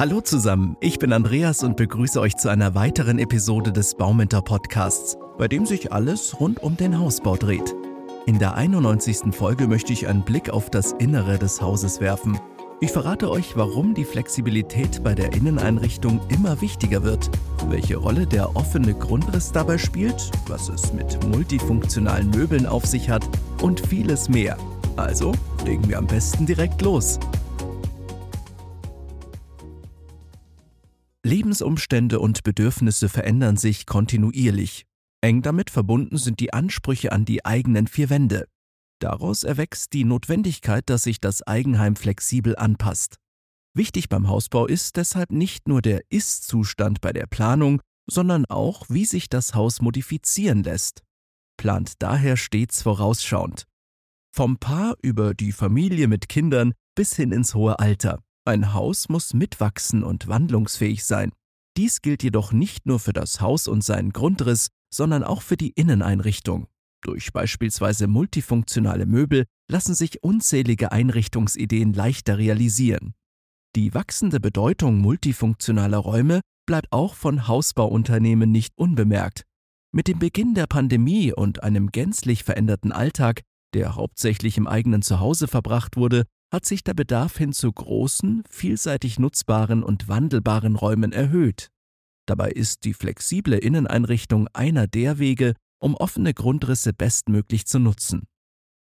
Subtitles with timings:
[0.00, 5.18] Hallo zusammen, ich bin Andreas und begrüße euch zu einer weiteren Episode des Baumentor Podcasts,
[5.36, 7.74] bei dem sich alles rund um den Hausbau dreht.
[8.24, 9.34] In der 91.
[9.34, 12.40] Folge möchte ich einen Blick auf das Innere des Hauses werfen.
[12.80, 17.30] Ich verrate euch, warum die Flexibilität bei der Inneneinrichtung immer wichtiger wird,
[17.68, 23.28] welche Rolle der offene Grundriss dabei spielt, was es mit multifunktionalen Möbeln auf sich hat
[23.60, 24.56] und vieles mehr.
[24.96, 25.34] Also
[25.66, 27.20] legen wir am besten direkt los.
[31.30, 34.84] Lebensumstände und Bedürfnisse verändern sich kontinuierlich.
[35.20, 38.48] Eng damit verbunden sind die Ansprüche an die eigenen vier Wände.
[39.00, 43.18] Daraus erwächst die Notwendigkeit, dass sich das Eigenheim flexibel anpasst.
[43.74, 49.04] Wichtig beim Hausbau ist deshalb nicht nur der Ist-Zustand bei der Planung, sondern auch, wie
[49.04, 51.04] sich das Haus modifizieren lässt.
[51.56, 53.68] Plant daher stets vorausschauend.
[54.34, 58.20] Vom Paar über die Familie mit Kindern bis hin ins hohe Alter.
[58.44, 61.32] Ein Haus muss mitwachsen und wandlungsfähig sein.
[61.76, 65.70] Dies gilt jedoch nicht nur für das Haus und seinen Grundriss, sondern auch für die
[65.70, 66.66] Inneneinrichtung.
[67.02, 73.14] Durch beispielsweise multifunktionale Möbel lassen sich unzählige Einrichtungsideen leichter realisieren.
[73.76, 79.44] Die wachsende Bedeutung multifunktionaler Räume bleibt auch von Hausbauunternehmen nicht unbemerkt.
[79.92, 83.42] Mit dem Beginn der Pandemie und einem gänzlich veränderten Alltag,
[83.74, 89.18] der hauptsächlich im eigenen Zuhause verbracht wurde, hat sich der Bedarf hin zu großen, vielseitig
[89.18, 91.70] nutzbaren und wandelbaren Räumen erhöht.
[92.26, 98.24] Dabei ist die flexible Inneneinrichtung einer der Wege, um offene Grundrisse bestmöglich zu nutzen.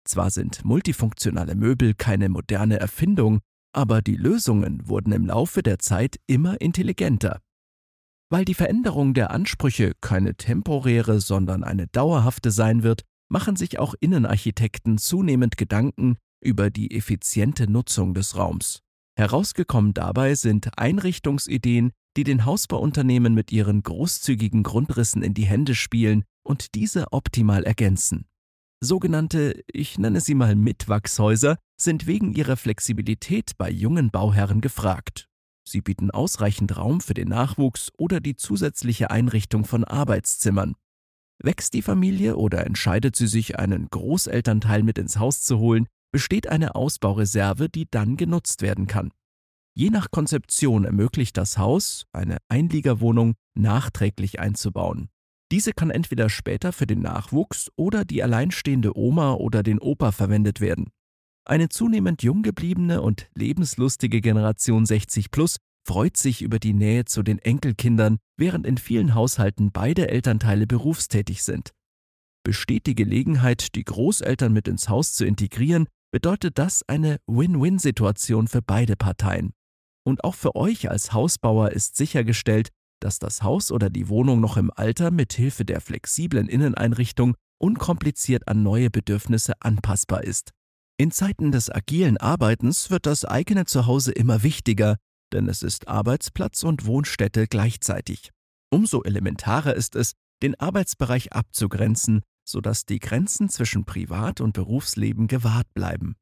[0.05, 3.41] Zwar sind multifunktionale Möbel keine moderne Erfindung,
[3.73, 7.41] aber die Lösungen wurden im Laufe der Zeit immer intelligenter.
[8.31, 13.95] Weil die Veränderung der Ansprüche keine temporäre, sondern eine dauerhafte sein wird, machen sich auch
[14.01, 18.81] Innenarchitekten zunehmend Gedanken über die effiziente Nutzung des Raums.
[19.19, 26.25] Herausgekommen dabei sind Einrichtungsideen, die den Hausbauunternehmen mit ihren großzügigen Grundrissen in die Hände spielen
[26.43, 28.27] und diese optimal ergänzen.
[28.81, 35.29] Sogenannte, ich nenne sie mal Mitwachshäuser, sind wegen ihrer Flexibilität bei jungen Bauherren gefragt.
[35.67, 40.75] Sie bieten ausreichend Raum für den Nachwuchs oder die zusätzliche Einrichtung von Arbeitszimmern.
[41.43, 46.49] Wächst die Familie oder entscheidet sie sich, einen Großelternteil mit ins Haus zu holen, besteht
[46.49, 49.13] eine Ausbaureserve, die dann genutzt werden kann.
[49.75, 55.11] Je nach Konzeption ermöglicht das Haus, eine Einliegerwohnung nachträglich einzubauen.
[55.53, 60.61] Diese kann entweder später für den Nachwuchs oder die alleinstehende Oma oder den Opa verwendet
[60.61, 60.91] werden.
[61.45, 67.23] Eine zunehmend jung gebliebene und lebenslustige Generation 60 plus freut sich über die Nähe zu
[67.23, 71.73] den Enkelkindern, während in vielen Haushalten beide Elternteile berufstätig sind.
[72.43, 78.63] Besteht die Gelegenheit, die Großeltern mit ins Haus zu integrieren, bedeutet das eine Win-Win-Situation für
[78.63, 79.53] beide Parteien.
[80.03, 82.71] Und auch für euch als Hausbauer ist sichergestellt,
[83.03, 88.49] dass das Haus oder die Wohnung noch im Alter mit Hilfe der flexiblen Inneneinrichtung unkompliziert
[88.49, 90.53] an neue Bedürfnisse anpassbar ist.
[90.97, 94.97] In Zeiten des agilen Arbeitens wird das eigene Zuhause immer wichtiger,
[95.35, 98.31] denn es ist Arbeitsplatz und Wohnstätte gleichzeitig.
[98.71, 100.13] Umso elementarer ist es,
[100.43, 106.17] den Arbeitsbereich abzugrenzen, sodass die Grenzen zwischen Privat- und Berufsleben gewahrt bleiben.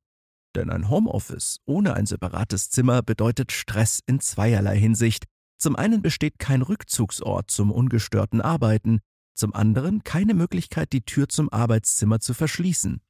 [0.56, 5.24] Denn ein Homeoffice ohne ein separates Zimmer bedeutet Stress in zweierlei Hinsicht,
[5.58, 9.00] zum einen besteht kein Rückzugsort zum ungestörten Arbeiten,
[9.34, 13.00] zum anderen keine Möglichkeit, die Tür zum Arbeitszimmer zu verschließen.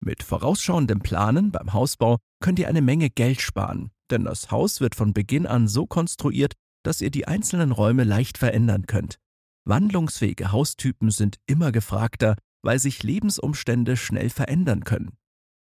[0.00, 4.94] Mit vorausschauendem Planen beim Hausbau könnt ihr eine Menge Geld sparen, denn das Haus wird
[4.94, 9.18] von Beginn an so konstruiert, dass ihr die einzelnen Räume leicht verändern könnt.
[9.66, 15.16] Wandlungsfähige Haustypen sind immer gefragter, weil sich Lebensumstände schnell verändern können.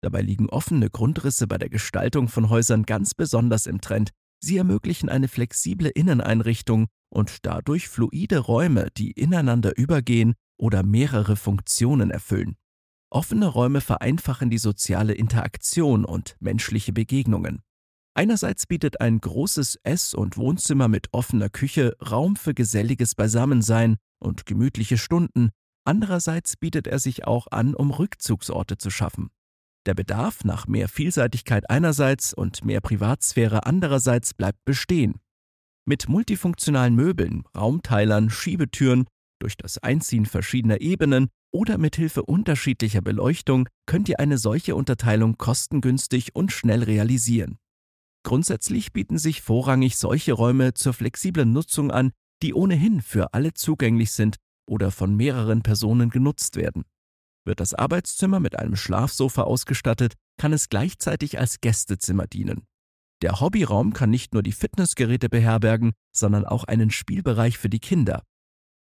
[0.02, 4.10] Dabei liegen offene Grundrisse bei der Gestaltung von Häusern ganz besonders im Trend,
[4.44, 12.10] Sie ermöglichen eine flexible Inneneinrichtung und dadurch fluide Räume, die ineinander übergehen oder mehrere Funktionen
[12.10, 12.56] erfüllen.
[13.10, 17.62] Offene Räume vereinfachen die soziale Interaktion und menschliche Begegnungen.
[18.14, 24.44] Einerseits bietet ein großes Ess- und Wohnzimmer mit offener Küche Raum für geselliges Beisammensein und
[24.44, 25.50] gemütliche Stunden,
[25.84, 29.30] andererseits bietet er sich auch an, um Rückzugsorte zu schaffen.
[29.86, 35.20] Der Bedarf nach mehr Vielseitigkeit einerseits und mehr Privatsphäre andererseits bleibt bestehen.
[35.86, 39.06] Mit multifunktionalen Möbeln, Raumteilern, Schiebetüren,
[39.38, 45.36] durch das Einziehen verschiedener Ebenen oder mit Hilfe unterschiedlicher Beleuchtung könnt ihr eine solche Unterteilung
[45.36, 47.58] kostengünstig und schnell realisieren.
[48.24, 54.12] Grundsätzlich bieten sich vorrangig solche Räume zur flexiblen Nutzung an, die ohnehin für alle zugänglich
[54.12, 54.36] sind
[54.66, 56.84] oder von mehreren Personen genutzt werden.
[57.44, 62.66] Wird das Arbeitszimmer mit einem Schlafsofa ausgestattet, kann es gleichzeitig als Gästezimmer dienen.
[63.22, 68.22] Der Hobbyraum kann nicht nur die Fitnessgeräte beherbergen, sondern auch einen Spielbereich für die Kinder.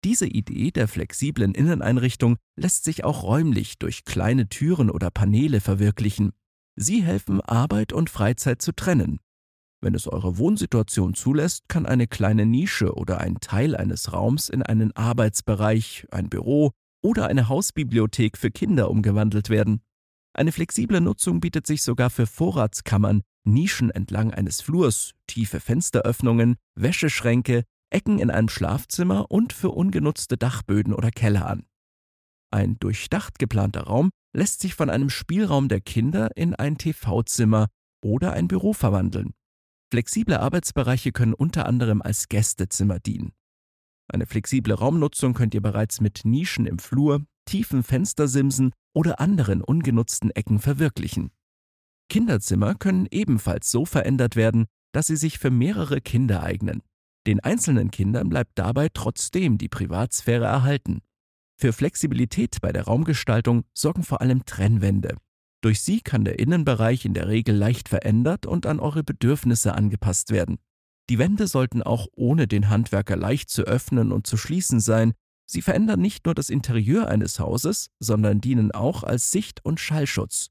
[0.04, 6.34] Diese Idee der flexiblen Inneneinrichtung lässt sich auch räumlich durch kleine Türen oder Paneele verwirklichen.
[6.76, 9.20] Sie helfen, Arbeit und Freizeit zu trennen.
[9.82, 14.64] Wenn es eure Wohnsituation zulässt, kann eine kleine Nische oder ein Teil eines Raums in
[14.64, 16.72] einen Arbeitsbereich, ein Büro
[17.04, 19.82] oder eine Hausbibliothek für Kinder umgewandelt werden.
[20.34, 27.64] Eine flexible Nutzung bietet sich sogar für Vorratskammern, Nischen entlang eines Flurs, tiefe Fensteröffnungen, Wäscheschränke,
[27.90, 31.66] Ecken in einem Schlafzimmer und für ungenutzte Dachböden oder Keller an.
[32.52, 37.68] Ein durchdacht geplanter Raum lässt sich von einem Spielraum der Kinder in ein TV-Zimmer
[38.04, 39.34] oder ein Büro verwandeln.
[39.90, 43.32] Flexible Arbeitsbereiche können unter anderem als Gästezimmer dienen.
[44.10, 50.32] Eine flexible Raumnutzung könnt ihr bereits mit Nischen im Flur, tiefen Fenstersimsen oder anderen ungenutzten
[50.32, 51.32] Ecken verwirklichen.
[52.10, 56.82] Kinderzimmer können ebenfalls so verändert werden, dass sie sich für mehrere Kinder eignen.
[57.28, 61.02] Den einzelnen Kindern bleibt dabei trotzdem die Privatsphäre erhalten.
[61.60, 65.18] Für Flexibilität bei der Raumgestaltung sorgen vor allem Trennwände.
[65.62, 70.32] Durch sie kann der Innenbereich in der Regel leicht verändert und an eure Bedürfnisse angepasst
[70.32, 70.60] werden.
[71.10, 75.14] Die Wände sollten auch ohne den Handwerker leicht zu öffnen und zu schließen sein.
[75.50, 80.50] Sie verändern nicht nur das Interieur eines Hauses, sondern dienen auch als Sicht- und Schallschutz.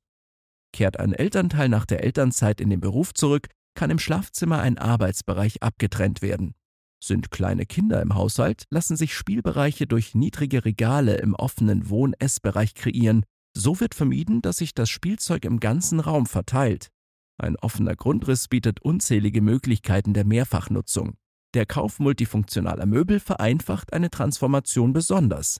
[0.73, 5.63] Kehrt ein Elternteil nach der Elternzeit in den Beruf zurück, kann im Schlafzimmer ein Arbeitsbereich
[5.63, 6.55] abgetrennt werden.
[7.03, 13.25] Sind kleine Kinder im Haushalt, lassen sich Spielbereiche durch niedrige Regale im offenen Wohn-Essbereich kreieren.
[13.59, 16.91] So wird vermieden, dass sich das Spielzeug im ganzen Raum verteilt.
[17.39, 21.15] Ein offener Grundriss bietet unzählige Möglichkeiten der Mehrfachnutzung.
[21.55, 25.59] Der Kauf multifunktionaler Möbel vereinfacht eine Transformation besonders.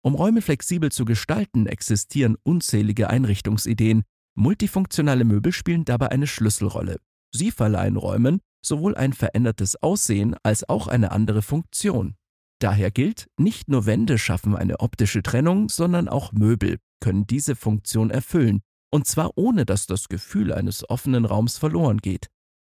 [0.00, 4.04] Um Räume flexibel zu gestalten, existieren unzählige Einrichtungsideen.
[4.34, 6.96] Multifunktionale Möbel spielen dabei eine Schlüsselrolle.
[7.30, 12.14] Sie verleihen Räumen sowohl ein verändertes Aussehen als auch eine andere Funktion.
[12.58, 18.10] Daher gilt, nicht nur Wände schaffen eine optische Trennung, sondern auch Möbel können diese Funktion
[18.10, 18.60] erfüllen,
[18.90, 22.28] und zwar ohne dass das Gefühl eines offenen Raums verloren geht.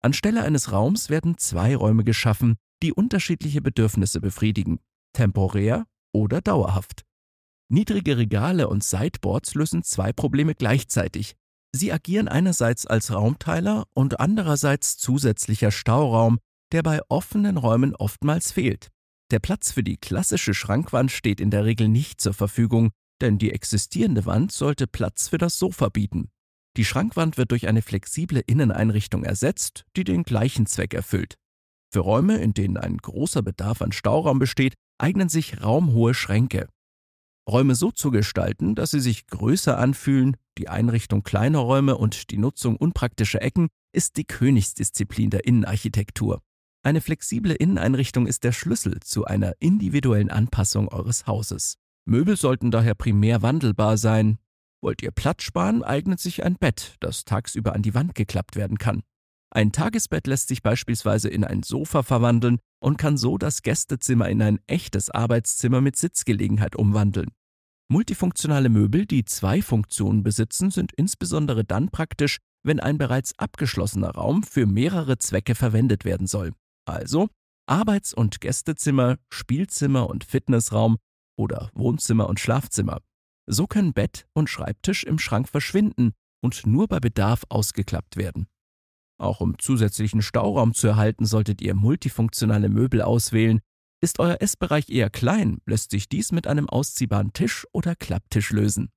[0.03, 4.81] Anstelle eines Raums werden zwei Räume geschaffen, die unterschiedliche Bedürfnisse befriedigen,
[5.13, 7.03] temporär oder dauerhaft.
[7.69, 11.37] Niedrige Regale und Sideboards lösen zwei Probleme gleichzeitig.
[11.75, 16.39] Sie agieren einerseits als Raumteiler und andererseits zusätzlicher Stauraum,
[16.73, 18.89] der bei offenen Räumen oftmals fehlt.
[19.31, 23.53] Der Platz für die klassische Schrankwand steht in der Regel nicht zur Verfügung, denn die
[23.53, 26.31] existierende Wand sollte Platz für das Sofa bieten.
[26.77, 31.37] Die Schrankwand wird durch eine flexible Inneneinrichtung ersetzt, die den gleichen Zweck erfüllt.
[31.93, 36.69] Für Räume, in denen ein großer Bedarf an Stauraum besteht, eignen sich raumhohe Schränke.
[37.49, 42.39] Räume so zu gestalten, dass sie sich größer anfühlen, die Einrichtung kleiner Räume und die
[42.39, 46.41] Nutzung unpraktischer Ecken ist die Königsdisziplin der Innenarchitektur.
[46.85, 51.79] Eine flexible Inneneinrichtung ist der Schlüssel zu einer individuellen Anpassung eures Hauses.
[52.05, 54.39] Möbel sollten daher primär wandelbar sein.
[54.83, 58.79] Wollt ihr Platz sparen, eignet sich ein Bett, das tagsüber an die Wand geklappt werden
[58.79, 59.03] kann.
[59.51, 64.43] Ein Tagesbett lässt sich beispielsweise in ein Sofa verwandeln und kann so das Gästezimmer in
[64.43, 67.29] ein echtes Arbeitszimmer mit Sitzgelegenheit umwandeln.
[67.89, 74.43] Multifunktionale Möbel, die zwei Funktionen besitzen, sind insbesondere dann praktisch, wenn ein bereits abgeschlossener Raum
[74.43, 76.53] für mehrere Zwecke verwendet werden soll.
[76.87, 77.29] Also
[77.67, 80.97] Arbeits- und Gästezimmer, Spielzimmer und Fitnessraum
[81.43, 83.01] oder Wohnzimmer und Schlafzimmer.
[83.47, 88.47] So können Bett und Schreibtisch im Schrank verschwinden und nur bei Bedarf ausgeklappt werden.
[89.19, 93.61] Auch um zusätzlichen Stauraum zu erhalten, solltet ihr multifunktionale Möbel auswählen.
[94.01, 98.91] Ist euer Essbereich eher klein, lässt sich dies mit einem ausziehbaren Tisch oder Klapptisch lösen.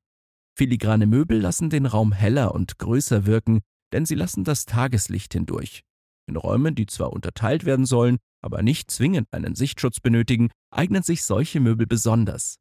[0.58, 3.62] Filigrane Möbel lassen den Raum heller und größer wirken,
[3.94, 5.85] denn sie lassen das Tageslicht hindurch.
[6.27, 11.24] In Räumen, die zwar unterteilt werden sollen, aber nicht zwingend einen Sichtschutz benötigen, eignen sich
[11.24, 12.58] solche Möbel besonders.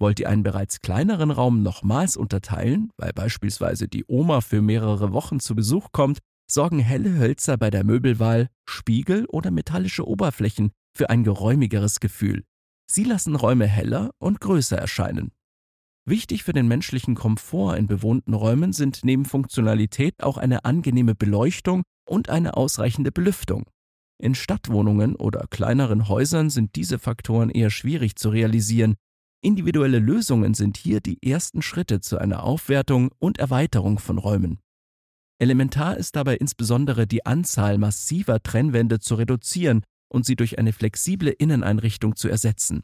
[0.00, 5.40] Wollt ihr einen bereits kleineren Raum nochmals unterteilen, weil beispielsweise die Oma für mehrere Wochen
[5.40, 6.18] zu Besuch kommt,
[6.50, 12.44] sorgen helle Hölzer bei der Möbelwahl, Spiegel oder metallische Oberflächen für ein geräumigeres Gefühl.
[12.90, 15.32] Sie lassen Räume heller und größer erscheinen.
[16.06, 21.82] Wichtig für den menschlichen Komfort in bewohnten Räumen sind neben Funktionalität auch eine angenehme Beleuchtung
[22.04, 23.66] und eine ausreichende Belüftung.
[24.18, 28.94] In Stadtwohnungen oder kleineren Häusern sind diese Faktoren eher schwierig zu realisieren.
[29.42, 34.60] Individuelle Lösungen sind hier die ersten Schritte zu einer Aufwertung und Erweiterung von Räumen.
[35.38, 41.30] Elementar ist dabei insbesondere die Anzahl massiver Trennwände zu reduzieren und sie durch eine flexible
[41.30, 42.82] Inneneinrichtung zu ersetzen.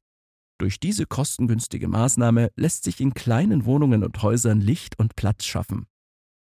[0.59, 5.87] Durch diese kostengünstige Maßnahme lässt sich in kleinen Wohnungen und Häusern Licht und Platz schaffen.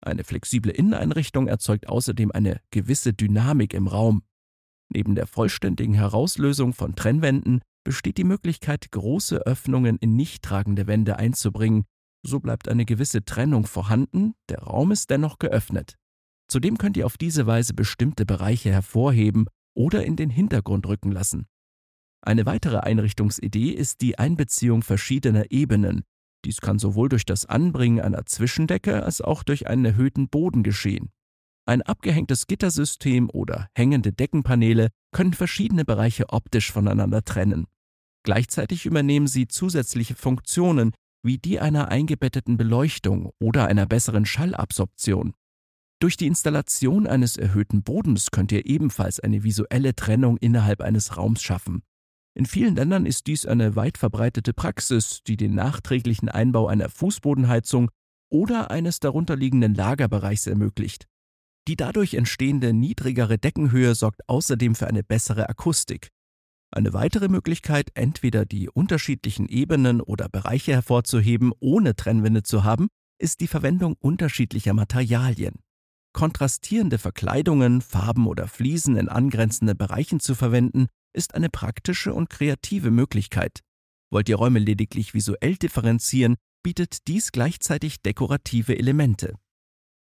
[0.06, 4.24] Eine flexible Inneneinrichtung erzeugt außerdem eine gewisse Dynamik im Raum.
[4.90, 11.18] Neben der vollständigen Herauslösung von Trennwänden besteht die Möglichkeit, große Öffnungen in nicht tragende Wände
[11.18, 11.86] einzubringen.
[12.24, 15.96] So bleibt eine gewisse Trennung vorhanden, der Raum ist dennoch geöffnet.
[16.48, 21.48] Zudem könnt ihr auf diese Weise bestimmte Bereiche hervorheben oder in den Hintergrund rücken lassen.
[22.22, 26.04] Eine weitere Einrichtungsidee ist die Einbeziehung verschiedener Ebenen.
[26.46, 31.10] Dies kann sowohl durch das Anbringen einer Zwischendecke als auch durch einen erhöhten Boden geschehen.
[31.66, 37.66] Ein abgehängtes Gittersystem oder hängende Deckenpaneele können verschiedene Bereiche optisch voneinander trennen.
[38.24, 45.34] Gleichzeitig übernehmen sie zusätzliche Funktionen wie die einer eingebetteten Beleuchtung oder einer besseren Schallabsorption.
[46.00, 51.42] Durch die Installation eines erhöhten Bodens könnt ihr ebenfalls eine visuelle Trennung innerhalb eines Raums
[51.42, 51.82] schaffen.
[52.38, 57.90] In vielen Ländern ist dies eine weit verbreitete Praxis, die den nachträglichen Einbau einer Fußbodenheizung
[58.30, 61.08] oder eines darunterliegenden Lagerbereichs ermöglicht.
[61.70, 66.10] Die dadurch entstehende niedrigere Deckenhöhe sorgt außerdem für eine bessere Akustik.
[66.72, 73.40] Eine weitere Möglichkeit, entweder die unterschiedlichen Ebenen oder Bereiche hervorzuheben, ohne Trennwände zu haben, ist
[73.40, 75.56] die Verwendung unterschiedlicher Materialien.
[76.12, 82.92] Kontrastierende Verkleidungen, Farben oder Fliesen in angrenzenden Bereichen zu verwenden, ist eine praktische und kreative
[82.92, 83.62] Möglichkeit.
[84.12, 89.36] Wollt ihr Räume lediglich visuell differenzieren, bietet dies gleichzeitig dekorative Elemente.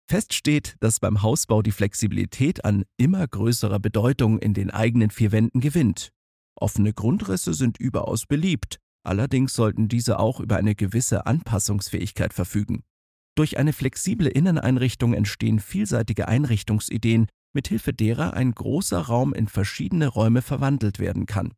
[0.09, 5.33] Fest steht, dass beim Hausbau die Flexibilität an immer größerer Bedeutung in den eigenen vier
[5.33, 6.11] Wänden gewinnt.
[6.54, 12.83] Offene Grundrisse sind überaus beliebt, allerdings sollten diese auch über eine gewisse Anpassungsfähigkeit verfügen.
[13.35, 20.42] Durch eine flexible Inneneinrichtung entstehen vielseitige Einrichtungsideen, mithilfe derer ein großer Raum in verschiedene Räume
[20.42, 21.54] verwandelt werden kann.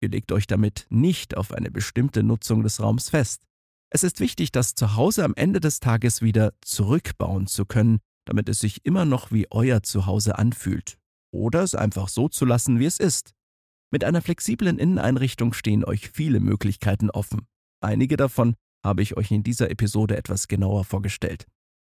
[0.00, 3.44] Ihr legt euch damit nicht auf eine bestimmte Nutzung des Raums fest.
[3.90, 8.60] Es ist wichtig, das Zuhause am Ende des Tages wieder zurückbauen zu können, damit es
[8.60, 10.98] sich immer noch wie euer Zuhause anfühlt.
[11.32, 13.32] Oder es einfach so zu lassen, wie es ist.
[13.90, 17.46] Mit einer flexiblen Inneneinrichtung stehen euch viele Möglichkeiten offen.
[17.80, 21.46] Einige davon habe ich euch in dieser Episode etwas genauer vorgestellt.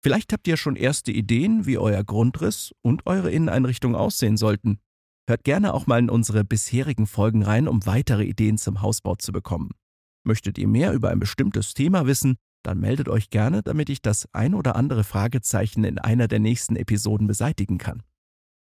[0.02, 4.80] Vielleicht habt ihr schon erste Ideen, wie euer Grundriss und eure Inneneinrichtung aussehen sollten.
[5.28, 9.30] Hört gerne auch mal in unsere bisherigen Folgen rein, um weitere Ideen zum Hausbau zu
[9.30, 9.71] bekommen.
[10.25, 14.26] Möchtet ihr mehr über ein bestimmtes Thema wissen, dann meldet euch gerne, damit ich das
[14.33, 18.02] ein oder andere Fragezeichen in einer der nächsten Episoden beseitigen kann.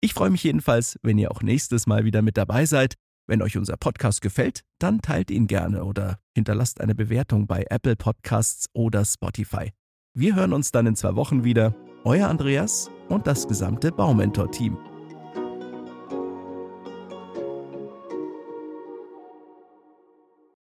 [0.00, 2.94] Ich freue mich jedenfalls, wenn ihr auch nächstes Mal wieder mit dabei seid.
[3.28, 7.94] Wenn euch unser Podcast gefällt, dann teilt ihn gerne oder hinterlasst eine Bewertung bei Apple
[7.96, 9.70] Podcasts oder Spotify.
[10.14, 11.74] Wir hören uns dann in zwei Wochen wieder.
[12.04, 14.76] Euer Andreas und das gesamte Baumentor-Team.